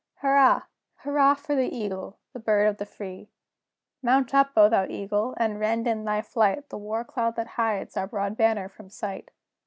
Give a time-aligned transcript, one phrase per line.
[0.15, 0.63] Hurrah!
[1.03, 3.29] Hurrah for the Eagle, the Bird of the Free!
[4.01, 5.35] Mount up, O thou Eagle!
[5.37, 9.29] and rend, in thy flight, The war cloud that hides our broad banner from sight!